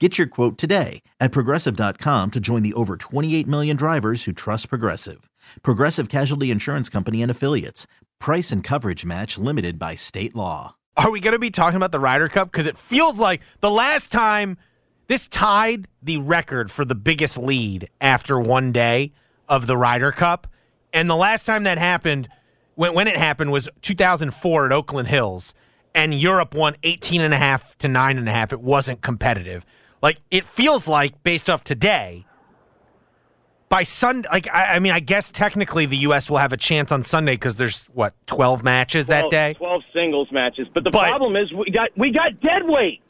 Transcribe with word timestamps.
Get 0.00 0.18
your 0.18 0.26
quote 0.26 0.58
today 0.58 1.02
at 1.20 1.30
progressive.com 1.30 2.32
to 2.32 2.40
join 2.40 2.64
the 2.64 2.74
over 2.74 2.96
28 2.96 3.46
million 3.46 3.76
drivers 3.76 4.24
who 4.24 4.32
trust 4.32 4.68
Progressive. 4.68 5.30
Progressive 5.62 6.08
Casualty 6.08 6.50
Insurance 6.50 6.88
Company 6.88 7.22
and 7.22 7.30
Affiliates. 7.30 7.86
Price 8.18 8.50
and 8.50 8.64
coverage 8.64 9.04
match 9.04 9.38
limited 9.38 9.78
by 9.78 9.94
state 9.94 10.34
law. 10.34 10.74
Are 10.96 11.12
we 11.12 11.20
going 11.20 11.32
to 11.32 11.38
be 11.38 11.52
talking 11.52 11.76
about 11.76 11.92
the 11.92 12.00
Ryder 12.00 12.28
Cup? 12.28 12.50
Because 12.50 12.66
it 12.66 12.76
feels 12.76 13.20
like 13.20 13.40
the 13.60 13.70
last 13.70 14.10
time 14.10 14.58
this 15.06 15.28
tied 15.28 15.86
the 16.02 16.18
record 16.18 16.72
for 16.72 16.84
the 16.84 16.96
biggest 16.96 17.38
lead 17.38 17.88
after 18.00 18.40
one 18.40 18.72
day 18.72 19.12
of 19.48 19.68
the 19.68 19.76
Ryder 19.76 20.10
Cup. 20.10 20.48
And 20.92 21.08
the 21.08 21.14
last 21.14 21.46
time 21.46 21.62
that 21.64 21.78
happened, 21.78 22.28
when, 22.74 22.94
when 22.94 23.06
it 23.06 23.16
happened, 23.16 23.52
was 23.52 23.68
2004 23.82 24.66
at 24.66 24.72
Oakland 24.72 25.06
Hills. 25.06 25.54
And 25.94 26.12
Europe 26.12 26.52
won 26.52 26.74
18 26.82 27.20
and 27.20 27.32
a 27.32 27.36
half 27.36 27.78
to 27.78 27.86
nine 27.86 28.18
and 28.18 28.28
a 28.28 28.32
half. 28.32 28.52
It 28.52 28.60
wasn't 28.60 29.00
competitive. 29.00 29.64
Like 30.04 30.18
it 30.30 30.44
feels 30.44 30.86
like 30.86 31.22
based 31.22 31.48
off 31.48 31.64
today. 31.64 32.26
By 33.70 33.84
Sunday, 33.84 34.28
like 34.30 34.46
I, 34.54 34.74
I, 34.74 34.78
mean, 34.78 34.92
I 34.92 35.00
guess 35.00 35.30
technically 35.30 35.86
the 35.86 35.96
U.S. 36.08 36.28
will 36.28 36.36
have 36.36 36.52
a 36.52 36.58
chance 36.58 36.92
on 36.92 37.02
Sunday 37.02 37.32
because 37.32 37.56
there's 37.56 37.86
what 37.86 38.12
twelve 38.26 38.62
matches 38.62 39.06
12, 39.06 39.22
that 39.22 39.30
day. 39.30 39.54
Twelve 39.54 39.82
singles 39.94 40.28
matches, 40.30 40.68
but 40.74 40.84
the 40.84 40.90
But- 40.90 41.08
problem 41.08 41.36
is 41.36 41.50
we 41.54 41.70
got 41.70 41.88
we 41.96 42.12
got 42.12 42.38
dead 42.42 42.64
weight. 42.66 43.00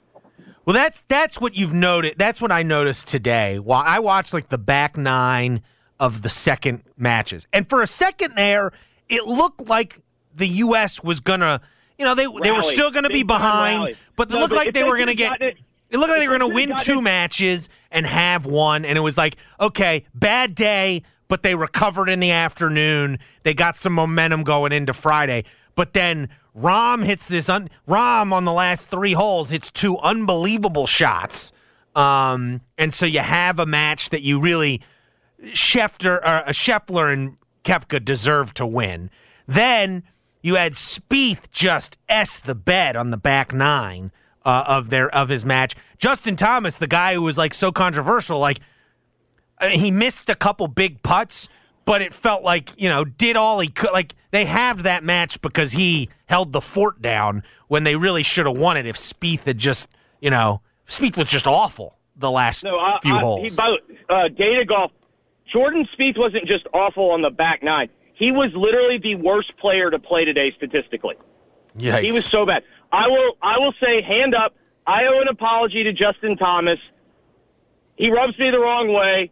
Well, 0.65 0.73
that's 0.75 1.03
that's 1.09 1.41
what 1.41 1.57
you've 1.57 1.75
noted. 1.75 2.15
That's 2.17 2.41
what 2.41 2.53
I 2.53 2.63
noticed 2.63 3.09
today. 3.09 3.59
While 3.59 3.83
I 3.85 3.99
watched 3.99 4.33
like 4.33 4.49
the 4.49 4.57
back 4.57 4.97
nine 4.97 5.63
of 5.99 6.23
the 6.23 6.29
second 6.29 6.85
matches, 6.97 7.49
and 7.53 7.69
for 7.69 7.83
a 7.83 7.89
second 7.89 8.35
there, 8.37 8.71
it 9.09 9.27
looked 9.27 9.69
like 9.69 10.01
the 10.33 10.47
U.S. 10.47 11.03
was 11.03 11.19
gonna, 11.19 11.61
you 11.99 12.05
know, 12.05 12.15
they 12.15 12.29
they 12.45 12.53
were 12.53 12.63
still 12.63 12.93
gonna 12.93 13.09
be 13.09 13.25
Big 13.25 13.29
time 13.29 13.39
behind, 13.39 13.79
rally. 13.81 13.97
but 14.15 14.31
it 14.31 14.35
No, 14.35 14.39
looked 14.39 14.51
but 14.51 14.57
like 14.59 14.67
they 14.73 14.81
they 14.81 14.85
were 14.85 14.97
gonna 14.97 15.15
get. 15.15 15.43
it- 15.43 15.57
It 15.91 15.99
looked 15.99 16.11
like 16.11 16.21
they 16.21 16.29
were 16.29 16.39
going 16.39 16.51
to 16.51 16.55
win 16.55 16.73
two 16.81 17.01
matches 17.01 17.69
and 17.91 18.07
have 18.07 18.47
one, 18.47 18.85
and 18.85 18.99
it 18.99 19.03
was 19.03 19.17
like, 19.17 19.37
okay, 19.61 20.05
bad 20.15 20.55
day, 20.55 21.03
but 21.29 21.43
they 21.43 21.55
recovered 21.55 22.09
in 22.09 22.21
the 22.21 22.33
afternoon. 22.33 23.19
They 23.45 23.55
got 23.55 23.79
some 23.79 23.93
momentum 23.93 24.43
going 24.43 24.73
into 24.73 24.93
Friday, 24.93 25.45
but 25.75 25.93
then 25.93 26.29
Rahm 26.57 27.05
hits 27.05 27.27
this. 27.27 27.49
Un- 27.49 27.71
Rahm 27.87 28.33
on 28.33 28.45
the 28.45 28.53
last 28.53 28.89
three 28.89 29.13
holes 29.13 29.51
hits 29.51 29.71
two 29.71 29.99
unbelievable 29.99 30.87
shots, 30.87 31.53
um, 31.95 32.61
and 32.77 32.93
so 32.93 33.07
you 33.07 33.21
have 33.21 33.59
a 33.59 33.67
match 33.67 34.11
that 34.11 34.23
you 34.23 34.41
really 34.41 34.81
Schefter, 35.53 36.21
uh, 36.25 36.45
Scheffler 36.47 37.13
and 37.13 37.37
Koepka 37.65 38.05
deserved 38.05 38.57
to 38.57 38.67
win. 38.67 39.11
Then 39.47 40.03
you 40.43 40.57
had 40.57 40.73
Spieth 40.73 41.51
just 41.51 41.99
s 42.09 42.39
the 42.39 42.55
bed 42.55 42.97
on 42.97 43.11
the 43.11 43.17
back 43.17 43.53
nine 43.53 44.11
uh, 44.45 44.65
of 44.67 44.91
their 44.91 45.15
of 45.15 45.29
his 45.29 45.45
match. 45.45 45.75
Justin 45.99 46.37
Thomas, 46.37 46.77
the 46.77 46.87
guy 46.87 47.15
who 47.15 47.23
was 47.23 47.39
like 47.39 47.55
so 47.55 47.73
controversial, 47.73 48.39
like 48.39 48.61
uh, 49.59 49.69
he 49.69 49.91
missed 49.91 50.29
a 50.29 50.35
couple 50.35 50.69
big 50.69 51.03
putts, 51.03 51.49
but 51.85 52.03
it 52.03 52.13
felt 52.13 52.43
like 52.43 52.71
you 52.77 52.89
know 52.89 53.05
did 53.05 53.37
all 53.37 53.61
he 53.61 53.69
could. 53.69 53.93
Like 53.93 54.15
they 54.31 54.45
have 54.45 54.83
that 54.83 55.05
match 55.05 55.41
because 55.41 55.73
he 55.73 56.09
held 56.27 56.53
the 56.53 56.61
fort 56.61 57.01
down 57.01 57.43
when 57.69 57.85
they 57.85 57.97
really 57.97 58.23
should 58.23 58.47
have 58.47 58.57
won 58.57 58.77
it. 58.77 58.87
If 58.87 58.97
Spieth 58.97 59.45
had 59.45 59.59
just 59.59 59.89
you 60.21 60.31
know 60.31 60.61
Spieth 60.89 61.17
was 61.17 61.29
just 61.29 61.47
awful 61.47 61.97
the 62.17 62.31
last 62.31 62.65
No, 62.65 62.79
I, 62.79 62.99
few 63.03 63.17
I, 63.17 63.21
holes. 63.21 63.51
He, 63.51 63.57
by, 63.57 63.77
uh, 64.09 64.29
Data 64.29 64.65
Golf. 64.67 64.93
Jordan 65.53 65.87
Spieth 65.97 66.19
wasn't 66.19 66.47
just 66.47 66.67
awful 66.73 67.11
on 67.11 67.23
the 67.23 67.31
back 67.31 67.63
nine. 67.63 67.89
He 68.15 68.31
was 68.31 68.51
literally 68.55 68.99
the 68.99 69.15
worst 69.17 69.57
player 69.59 69.91
to 69.91 69.99
play 69.99 70.25
today 70.25 70.53
statistically. 70.57 71.17
Yikes. 71.79 72.03
He 72.03 72.13
was 72.13 72.25
so 72.25 72.47
bad. 72.47 72.63
I 72.93 73.09
will 73.09 73.37
I 73.43 73.59
will 73.59 73.73
say 73.81 74.03
hand 74.03 74.35
up. 74.35 74.55
I 74.87 75.05
owe 75.07 75.21
an 75.21 75.29
apology 75.29 75.85
to 75.85 75.93
Justin 75.93 76.37
Thomas. 76.37 76.79
He 77.97 78.11
rubs 78.11 78.39
me 78.39 78.51
the 78.51 78.59
wrong 78.59 78.93
way, 78.93 79.31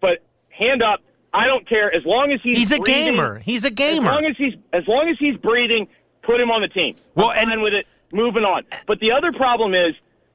but 0.00 0.18
hand 0.48 0.82
up. 0.82 1.00
I 1.32 1.46
don't 1.46 1.68
care 1.68 1.94
as 1.94 2.04
long 2.04 2.32
as 2.32 2.40
he's 2.42 2.58
He's 2.58 2.72
a 2.72 2.78
breathing, 2.78 3.14
gamer. 3.14 3.38
He's 3.40 3.64
a 3.64 3.70
gamer. 3.70 4.06
As 4.08 4.14
long 4.14 4.24
as 4.26 4.36
he's 4.36 4.54
as 4.72 4.82
long 4.88 5.08
as 5.08 5.16
he's 5.18 5.36
breathing, 5.38 5.88
put 6.22 6.40
him 6.40 6.50
on 6.50 6.62
the 6.62 6.68
team. 6.68 6.96
Well, 7.14 7.30
I'm 7.30 7.50
and- 7.50 7.62
with 7.62 7.74
it. 7.74 7.86
Moving 8.12 8.44
on. 8.44 8.62
But 8.86 9.00
the 9.00 9.10
other 9.10 9.32
problem 9.32 9.74
is, 9.74 9.94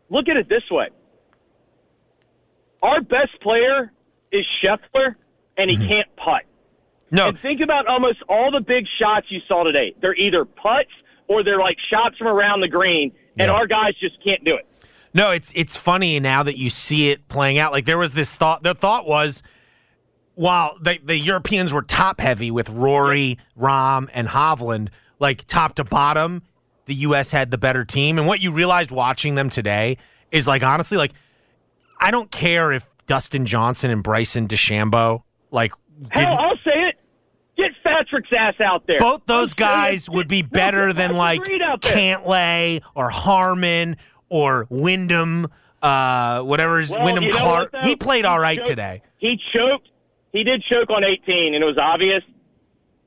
look 0.09 0.27
at 0.27 0.35
it 0.35 0.49
this 0.49 0.63
way. 0.69 0.89
Our 2.81 3.01
best 3.01 3.39
player 3.41 3.91
is 4.31 4.45
Scheffler, 4.63 5.15
and 5.57 5.69
he 5.69 5.77
Mm-hmm. 5.77 5.87
can't 5.87 6.15
putt. 6.17 6.43
no, 7.11 7.29
And 7.29 7.39
think 7.39 7.61
about 7.61 7.87
almost 7.87 8.19
all 8.27 8.51
the 8.51 8.59
big 8.61 8.85
shots 8.99 9.27
you 9.29 9.39
saw 9.47 9.63
today. 9.63 9.93
They're 10.01 10.15
either 10.15 10.43
putts 10.45 10.91
or 11.29 11.43
they're 11.43 11.59
like 11.59 11.77
shots 11.89 12.17
from 12.17 12.27
around 12.27 12.59
the 12.61 12.67
green, 12.67 13.11
and 13.37 13.47
Yeah. 13.47 13.53
our 13.53 13.67
guys 13.67 13.93
just 14.01 14.21
can't 14.23 14.43
do 14.43 14.55
it. 14.55 14.65
No, 15.13 15.31
it's 15.31 15.51
it's 15.55 15.75
funny 15.77 16.19
now 16.19 16.43
that 16.43 16.57
you 16.57 16.69
see 16.69 17.09
it 17.11 17.27
playing 17.29 17.57
out. 17.57 17.71
Like 17.71 17.85
there 17.85 17.97
was 17.97 18.13
this 18.13 18.35
thought. 18.35 18.63
The 18.63 18.73
thought 18.75 19.07
was, 19.07 19.41
while 20.35 20.77
the 20.81 20.99
the 21.03 21.17
Europeans 21.17 21.73
were 21.73 21.81
top 21.81 22.19
heavy 22.19 22.51
with 22.51 22.69
Rory, 22.69 23.37
Rahm, 23.59 24.09
and 24.13 24.27
Hovland, 24.27 24.89
like 25.19 25.45
top 25.47 25.75
to 25.75 25.83
bottom, 25.83 26.43
the 26.85 26.95
U.S. 26.95 27.31
had 27.31 27.51
the 27.51 27.57
better 27.57 27.83
team. 27.85 28.17
And 28.17 28.27
what 28.27 28.39
you 28.39 28.51
realized 28.51 28.91
watching 28.91 29.35
them 29.35 29.49
today 29.49 29.97
is 30.31 30.47
like 30.47 30.63
honestly, 30.63 30.97
like 30.97 31.13
I 31.99 32.11
don't 32.11 32.29
care 32.31 32.71
if 32.71 32.87
Dustin 33.07 33.45
Johnson 33.45 33.89
and 33.91 34.03
Bryson 34.03 34.47
DeChambeau 34.47 35.23
like 35.51 35.73
Hell, 36.11 36.37
I'll. 36.39 36.55
Get 37.59 37.71
Patrick's 37.83 38.29
ass 38.37 38.55
out 38.61 38.87
there. 38.87 38.99
both 38.99 39.25
those 39.25 39.53
guys 39.53 40.09
would 40.09 40.27
be 40.29 40.41
better 40.41 40.93
than 40.93 41.15
like. 41.17 41.41
Cantlay 41.43 42.81
or 42.95 43.09
Harman 43.09 43.97
or 44.29 44.65
Wyndham, 44.69 45.47
uh, 45.81 46.41
whatever 46.41 46.79
his 46.79 46.91
Well, 46.91 47.03
Wyndham 47.03 47.23
you 47.25 47.31
know 47.31 47.37
Clark. 47.37 47.73
what, 47.73 47.83
he 47.83 47.95
played 47.95 48.25
all 48.25 48.39
right 48.39 48.63
today, 48.63 49.01
He 49.17 49.37
choked. 49.53 49.89
He 50.31 50.43
did 50.43 50.63
choke 50.69 50.89
on 50.91 51.03
18, 51.03 51.55
and 51.55 51.63
it 51.63 51.65
was 51.67 51.77
obvious. 51.77 52.23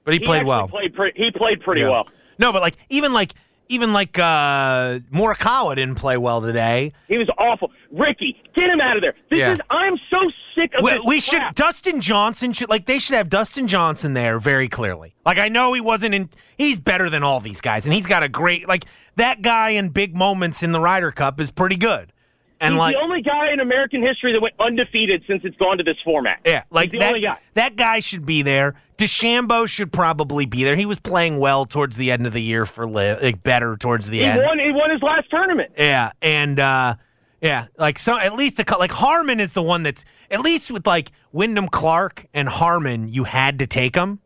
but 0.05 0.13
he, 0.15 0.21
played 0.21 0.45
well. 0.45 0.69
Played 0.69 0.95
pre- 0.95 1.13
he 1.15 1.31
played 1.31 1.61
pretty 1.61 1.83
Yeah. 1.83 1.91
well. 1.91 2.09
No, 2.39 2.53
but 2.53 2.61
like 2.63 2.75
even 2.91 3.13
like 3.13 3.33
even 3.69 3.93
like 3.93 4.19
uh 4.19 4.99
Morikawa 5.13 5.77
didn't 5.77 5.95
play 5.97 6.17
well 6.17 6.41
today. 6.41 6.93
He 7.09 7.19
was 7.19 7.29
awful. 7.39 7.71
Rickie, 7.91 8.37
get 8.55 8.65
him 8.65 8.81
out 8.81 8.97
of 8.97 9.03
there. 9.03 9.15
This 9.31 9.39
Yeah. 9.39 9.53
is. 9.53 9.59
I'm 9.71 9.97
so 10.11 10.19
sick 10.55 10.73
of 10.79 10.83
We, 10.85 10.91
this. 10.93 11.01
we 11.05 11.21
should 11.21 11.43
Dustin 11.55 12.01
Johnson 12.01 12.53
should 12.53 12.69
like 12.69 12.87
they 12.87 12.99
should 12.99 13.17
have 13.17 13.29
Dustin 13.29 13.69
Johnson 13.69 14.15
there 14.15 14.39
very 14.39 14.69
clearly. 14.69 15.15
Like 15.25 15.39
I 15.39 15.49
know 15.49 15.73
he 15.73 15.81
wasn't 15.81 16.15
in 16.15 16.29
he's 16.57 16.81
better 16.81 17.09
than 17.11 17.23
all 17.23 17.41
these 17.41 17.61
guys 17.61 17.87
and 17.87 17.95
he's 17.95 18.07
got 18.07 18.23
a 18.23 18.29
great 18.29 18.69
like 18.69 18.85
that 19.17 19.43
guy 19.43 19.71
in 19.71 19.91
big 19.91 20.17
moments 20.17 20.63
in 20.63 20.73
the 20.73 20.81
Ryder 20.81 21.13
Cup 21.13 21.41
is 21.41 21.51
pretty 21.51 21.77
good. 21.77 22.13
And 22.61 22.75
He's 22.75 22.79
like 22.79 22.95
the 22.95 23.03
only 23.03 23.23
guy 23.23 23.53
in 23.53 23.59
American 23.59 24.03
history 24.03 24.33
that 24.35 24.41
went 24.41 24.55
undefeated 24.61 25.25
since 25.27 25.43
it's 25.45 25.57
gone 25.57 25.79
to 25.79 25.83
this 25.85 25.97
format. 26.05 26.39
Yeah, 26.47 26.63
like 26.71 26.93
that. 26.93 27.03
only 27.03 27.21
guy. 27.23 27.37
That 27.55 27.75
guy 27.75 27.99
should 27.99 28.25
be 28.25 28.43
there. 28.43 28.77
DeChambeau 29.03 29.67
should 29.69 29.93
probably 29.93 30.47
be 30.47 30.65
there. 30.65 30.77
He 30.77 30.87
was 30.87 30.99
playing 31.01 31.39
well 31.39 31.65
towards 31.65 31.97
the 31.97 32.11
end 32.11 32.27
of 32.27 32.33
the 32.33 32.43
year 32.43 32.65
for 32.67 32.87
Liv, 32.87 33.23
like 33.23 33.43
better 33.43 33.77
towards 33.77 34.09
the 34.09 34.19
He 34.19 34.25
end. 34.25 34.41
won. 34.45 34.59
He 34.59 34.71
won 34.73 34.91
his 34.91 35.03
last 35.03 35.29
tournament. 35.31 35.73
Yeah, 35.77 36.13
and 36.23 36.59
uh, 36.61 36.95
yeah, 37.41 37.67
like 37.79 37.99
so 37.99 38.19
at 38.19 38.35
least 38.35 38.61
a 38.61 38.79
like 38.79 38.93
Harman 38.93 39.41
is 39.41 39.53
the 39.53 39.63
one 39.63 39.83
that's 39.83 40.05
at 40.31 40.41
least 40.41 40.71
with 40.71 40.87
like 40.87 41.11
Wyndham 41.33 41.69
Clark 41.69 42.27
and 42.33 42.49
Harman, 42.49 43.09
you 43.09 43.25
had 43.25 43.59
to 43.59 43.67
take 43.67 43.95
them 43.95 44.21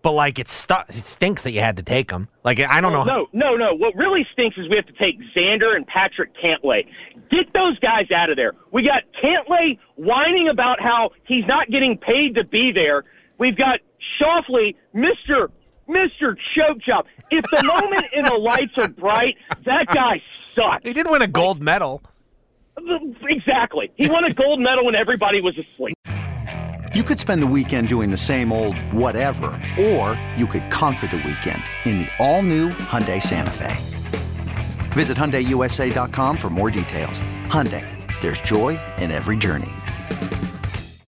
but 0.00 0.12
like 0.12 0.38
it, 0.38 0.48
stu- 0.48 0.74
it 0.88 0.94
stinks 0.94 1.42
that 1.42 1.50
you 1.50 1.58
had 1.60 1.76
to 1.76 1.82
take 1.82 2.08
them. 2.08 2.28
Like 2.44 2.60
I 2.60 2.80
don't 2.80 2.92
Well, 2.92 3.04
know. 3.04 3.26
No, 3.32 3.50
no, 3.50 3.56
no. 3.56 3.74
What 3.74 3.96
really 3.96 4.24
stinks 4.32 4.56
is 4.56 4.68
we 4.70 4.76
have 4.76 4.86
to 4.86 4.92
take 4.92 5.18
Xander 5.36 5.74
and 5.74 5.84
Patrick 5.86 6.30
Cantlay. 6.36 6.86
Get 7.30 7.52
those 7.52 7.76
guys 7.80 8.10
out 8.14 8.30
of 8.30 8.36
there. 8.36 8.52
We 8.72 8.82
got 8.84 9.02
Cantlay 9.22 9.76
whining 9.96 10.48
about 10.48 10.80
how 10.80 11.10
he's 11.24 11.44
not 11.46 11.68
getting 11.68 11.98
paid 11.98 12.36
to 12.36 12.44
be 12.44 12.70
there. 12.72 13.04
We've 13.38 13.56
got 13.56 13.80
Schauffele, 14.20 14.74
Mister 14.92 15.50
Mister 15.86 16.36
Choke 16.54 16.78
Job. 16.78 17.06
If 17.30 17.44
the 17.50 17.62
moment 17.62 18.06
and 18.14 18.26
the 18.26 18.34
lights 18.34 18.72
are 18.76 18.88
bright, 18.88 19.36
that 19.64 19.86
guy 19.86 20.22
sucks. 20.54 20.82
He 20.82 20.92
didn't 20.92 21.12
win 21.12 21.22
a 21.22 21.28
gold 21.28 21.62
medal. 21.62 22.02
Exactly. 23.22 23.90
He 23.96 24.08
won 24.08 24.24
a 24.24 24.32
gold 24.32 24.60
medal 24.60 24.84
when 24.84 24.94
everybody 24.94 25.40
was 25.40 25.58
asleep. 25.58 25.96
You 26.94 27.02
could 27.02 27.18
spend 27.18 27.42
the 27.42 27.46
weekend 27.46 27.88
doing 27.88 28.10
the 28.10 28.16
same 28.16 28.52
old 28.52 28.76
whatever, 28.92 29.46
or 29.78 30.20
you 30.36 30.46
could 30.46 30.70
conquer 30.70 31.06
the 31.06 31.16
weekend 31.16 31.62
in 31.84 31.98
the 31.98 32.08
all-new 32.18 32.70
Hyundai 32.70 33.20
Santa 33.22 33.50
Fe. 33.50 33.76
Visit 34.92 35.16
HyundaiUSA.com 35.16 36.36
for 36.36 36.50
more 36.50 36.70
details. 36.70 37.20
Hyundai, 37.46 37.84
there's 38.20 38.40
joy 38.40 38.78
in 38.98 39.10
every 39.10 39.36
journey. 39.36 39.68